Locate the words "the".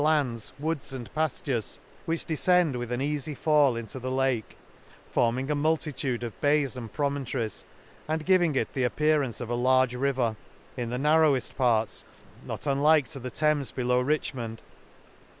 3.99-4.09, 8.73-8.83, 10.89-10.97, 13.19-13.29